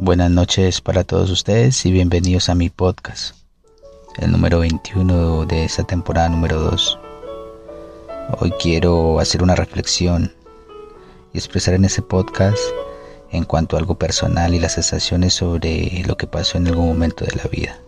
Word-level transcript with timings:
Buenas 0.00 0.30
noches 0.30 0.80
para 0.80 1.02
todos 1.02 1.28
ustedes 1.28 1.84
y 1.84 1.90
bienvenidos 1.90 2.48
a 2.48 2.54
mi 2.54 2.70
podcast, 2.70 3.34
el 4.18 4.30
número 4.30 4.60
21 4.60 5.44
de 5.44 5.64
esta 5.64 5.82
temporada 5.82 6.28
número 6.28 6.60
2. 6.60 7.00
Hoy 8.38 8.52
quiero 8.60 9.18
hacer 9.18 9.42
una 9.42 9.56
reflexión 9.56 10.32
y 11.32 11.38
expresar 11.38 11.74
en 11.74 11.84
ese 11.84 12.00
podcast 12.00 12.60
en 13.32 13.42
cuanto 13.42 13.74
a 13.74 13.80
algo 13.80 13.98
personal 13.98 14.54
y 14.54 14.60
las 14.60 14.74
sensaciones 14.74 15.34
sobre 15.34 16.04
lo 16.06 16.16
que 16.16 16.28
pasó 16.28 16.58
en 16.58 16.68
algún 16.68 16.86
momento 16.86 17.24
de 17.24 17.34
la 17.34 17.48
vida. 17.50 17.80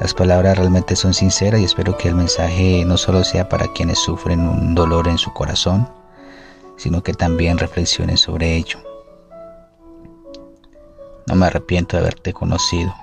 Las 0.00 0.14
palabras 0.14 0.58
realmente 0.58 0.94
son 0.94 1.12
sinceras 1.12 1.60
y 1.60 1.64
espero 1.64 1.98
que 1.98 2.06
el 2.06 2.14
mensaje 2.14 2.84
no 2.84 2.98
solo 2.98 3.24
sea 3.24 3.48
para 3.48 3.72
quienes 3.72 3.98
sufren 3.98 4.46
un 4.46 4.76
dolor 4.76 5.08
en 5.08 5.18
su 5.18 5.32
corazón, 5.32 5.88
sino 6.76 7.02
que 7.02 7.14
también 7.14 7.58
reflexionen 7.58 8.16
sobre 8.16 8.54
ello. 8.54 8.87
No 11.28 11.34
me 11.34 11.46
arrepiento 11.46 11.96
de 11.96 12.02
haberte 12.02 12.32
conocido. 12.32 12.94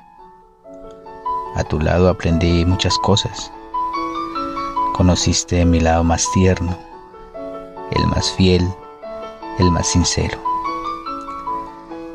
A 1.55 1.63
tu 1.63 1.79
lado 1.79 2.09
aprendí 2.09 2.65
muchas 2.65 2.97
cosas. 2.99 3.51
Conociste 4.93 5.63
mi 5.65 5.79
lado 5.79 6.03
más 6.03 6.27
tierno, 6.33 6.77
el 7.91 8.07
más 8.07 8.31
fiel, 8.31 8.67
el 9.59 9.71
más 9.71 9.87
sincero. 9.87 10.37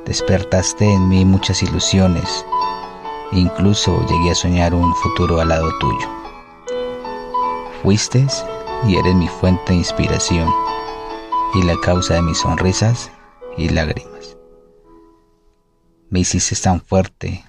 Despertaste 0.04 0.92
en 0.92 1.08
mí 1.08 1.24
muchas 1.24 1.62
ilusiones 1.62 2.44
incluso 3.32 4.04
llegué 4.06 4.32
a 4.32 4.34
soñar 4.34 4.74
un 4.74 4.94
futuro 4.96 5.40
al 5.40 5.48
lado 5.48 5.70
tuyo. 5.78 6.08
Fuiste 7.82 8.26
y 8.86 8.96
eres 8.96 9.14
mi 9.14 9.28
fuente 9.28 9.72
de 9.72 9.78
inspiración 9.78 10.48
y 11.54 11.62
la 11.62 11.76
causa 11.82 12.14
de 12.14 12.22
mis 12.22 12.38
sonrisas 12.38 13.10
y 13.56 13.68
lágrimas. 13.68 14.39
Me 16.10 16.18
hiciste 16.18 16.56
tan 16.56 16.80
fuerte, 16.80 17.44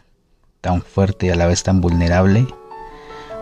tan 0.62 0.84
fuerte 0.84 1.26
y 1.26 1.30
a 1.31 1.36
la 1.36 1.48
vez 1.48 1.64
tan 1.64 1.81
vulnerable. 1.81 2.45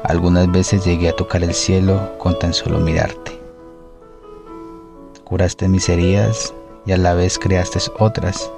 Algunas 0.06 0.50
veces 0.50 0.86
llegué 0.86 1.10
a 1.10 1.16
tocar 1.16 1.44
el 1.44 1.54
cielo 1.54 2.18
con 2.20 2.40
tan 2.40 2.54
solo 2.54 2.80
mirarte. 2.80 3.38
Curaste 5.26 5.68
mis 5.68 5.90
heridas 5.90 6.54
y 6.86 6.94
a 6.94 6.98
la 6.98 7.16
vez 7.16 7.38
creaste 7.38 7.80
otras. 8.00 8.50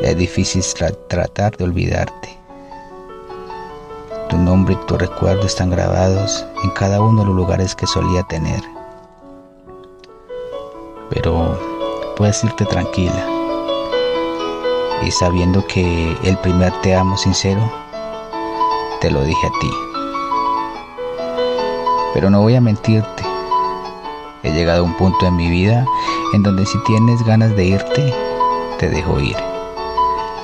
Es 0.00 0.16
difícil 0.16 0.64
tratar 1.06 1.54
de 1.58 1.64
olvidarte. 1.64 2.38
Tu 4.30 4.38
nombre 4.38 4.72
y 4.72 4.86
tu 4.86 4.96
recuerdo 4.96 5.44
están 5.44 5.68
grabados 5.68 6.46
en 6.64 6.70
cada 6.70 7.02
uno 7.02 7.20
de 7.20 7.26
los 7.26 7.36
lugares 7.36 7.74
que 7.74 7.86
solía 7.86 8.22
tener. 8.22 8.62
Pero 11.10 12.14
puedes 12.16 12.42
irte 12.42 12.64
tranquila 12.64 13.36
y 15.02 15.10
sabiendo 15.10 15.66
que 15.66 16.16
el 16.24 16.36
primer 16.38 16.72
te 16.80 16.94
amo 16.94 17.16
sincero, 17.16 17.60
te 19.00 19.10
lo 19.10 19.22
dije 19.22 19.46
a 19.46 19.58
ti. 19.60 19.70
Pero 22.14 22.30
no 22.30 22.40
voy 22.40 22.54
a 22.54 22.60
mentirte. 22.60 23.22
He 24.42 24.52
llegado 24.52 24.80
a 24.80 24.84
un 24.84 24.96
punto 24.96 25.26
en 25.26 25.36
mi 25.36 25.50
vida 25.50 25.84
en 26.34 26.42
donde 26.42 26.64
si 26.66 26.78
tienes 26.84 27.22
ganas 27.24 27.54
de 27.56 27.64
irte, 27.64 28.14
te 28.78 28.88
dejo 28.88 29.20
ir. 29.20 29.36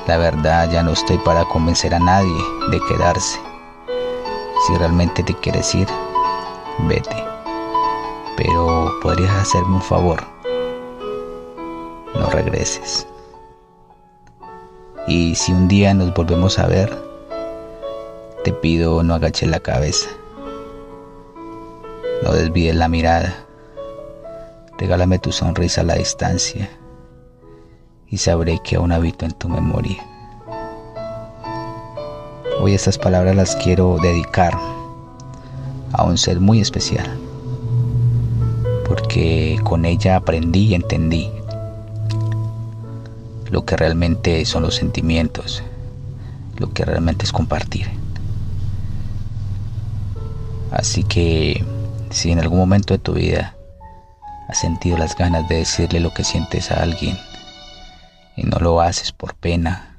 La 0.06 0.18
verdad 0.18 0.70
ya 0.70 0.82
no 0.82 0.92
estoy 0.92 1.18
para 1.18 1.44
convencer 1.44 1.94
a 1.94 1.98
nadie 1.98 2.36
de 2.70 2.80
quedarse. 2.88 3.40
Si 4.66 4.76
realmente 4.76 5.22
te 5.22 5.34
quieres 5.34 5.74
ir, 5.74 5.88
vete. 6.88 7.16
Pero 8.36 8.92
podrías 9.02 9.34
hacerme 9.34 9.76
un 9.76 9.82
favor. 9.82 10.22
No 12.14 12.26
regreses. 12.30 13.06
Y 15.14 15.34
si 15.34 15.52
un 15.52 15.68
día 15.68 15.92
nos 15.92 16.14
volvemos 16.14 16.58
a 16.58 16.66
ver, 16.66 16.90
te 18.44 18.50
pido 18.50 19.02
no 19.02 19.12
agaches 19.12 19.46
la 19.46 19.60
cabeza, 19.60 20.08
no 22.22 22.32
desvíes 22.32 22.74
la 22.74 22.88
mirada, 22.88 23.44
regálame 24.78 25.18
tu 25.18 25.30
sonrisa 25.30 25.82
a 25.82 25.84
la 25.84 25.96
distancia 25.96 26.70
y 28.08 28.16
sabré 28.16 28.58
que 28.64 28.76
aún 28.76 28.90
habito 28.90 29.26
en 29.26 29.32
tu 29.32 29.50
memoria. 29.50 30.02
Hoy 32.62 32.72
estas 32.72 32.96
palabras 32.96 33.36
las 33.36 33.54
quiero 33.56 33.98
dedicar 34.00 34.58
a 35.92 36.04
un 36.04 36.16
ser 36.16 36.40
muy 36.40 36.62
especial, 36.62 37.18
porque 38.88 39.60
con 39.62 39.84
ella 39.84 40.16
aprendí 40.16 40.68
y 40.68 40.74
entendí 40.74 41.30
lo 43.52 43.66
que 43.66 43.76
realmente 43.76 44.46
son 44.46 44.62
los 44.62 44.76
sentimientos, 44.76 45.62
lo 46.56 46.72
que 46.72 46.86
realmente 46.86 47.26
es 47.26 47.32
compartir. 47.32 47.86
Así 50.70 51.04
que 51.04 51.62
si 52.08 52.32
en 52.32 52.40
algún 52.40 52.58
momento 52.58 52.94
de 52.94 52.98
tu 52.98 53.12
vida 53.12 53.54
has 54.48 54.58
sentido 54.58 54.96
las 54.96 55.14
ganas 55.14 55.46
de 55.50 55.56
decirle 55.56 56.00
lo 56.00 56.14
que 56.14 56.24
sientes 56.24 56.72
a 56.72 56.82
alguien 56.82 57.18
y 58.36 58.44
no 58.44 58.56
lo 58.58 58.80
haces 58.80 59.12
por 59.12 59.34
pena, 59.34 59.96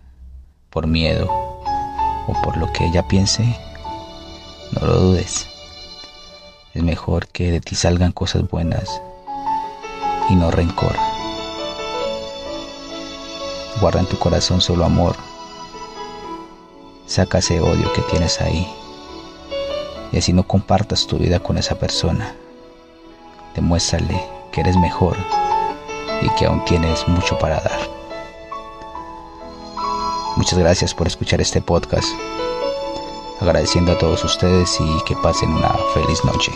por 0.72 0.88
miedo 0.88 1.28
o 1.30 2.34
por 2.44 2.58
lo 2.58 2.74
que 2.74 2.88
ella 2.88 3.08
piense, 3.08 3.56
no 4.72 4.88
lo 4.88 4.96
dudes. 4.96 5.48
Es 6.74 6.82
mejor 6.82 7.28
que 7.28 7.52
de 7.52 7.62
ti 7.62 7.76
salgan 7.76 8.14
cosas 8.14 8.50
buenas 8.50 9.00
y 10.32 10.36
no 10.36 10.50
rencor. 10.50 11.13
Guarda 13.82 14.00
en 14.00 14.06
tu 14.06 14.18
corazón 14.18 14.62
solo 14.62 14.86
amor. 14.86 15.16
Saca 17.06 17.40
ese 17.40 17.60
odio 17.60 17.92
que 17.94 18.02
tienes 18.04 18.40
ahí. 18.42 18.72
Y 20.12 20.18
así 20.18 20.32
no 20.32 20.44
compartas 20.44 21.08
tu 21.08 21.18
vida 21.18 21.40
con 21.40 21.58
esa 21.58 21.76
persona. 21.76 22.36
Demuéstrale 23.56 24.24
que 24.52 24.62
eres 24.62 24.78
mejor 24.78 25.18
y 26.22 26.30
que 26.36 26.46
aún 26.46 26.64
tienes 26.66 27.08
mucho 27.08 27.38
para 27.40 27.56
dar. 27.56 27.80
Muchas 30.36 30.58
gracias 30.58 30.94
por 30.94 31.08
escuchar 31.08 31.42
este 31.42 31.62
podcast. 31.62 32.08
Agradeciendo 33.40 33.92
a 33.92 33.98
todos 33.98 34.24
ustedes 34.24 34.80
y 34.80 35.04
que 35.06 35.16
pasen 35.18 35.52
una 35.52 35.76
feliz 35.94 36.24
noche. 36.24 36.52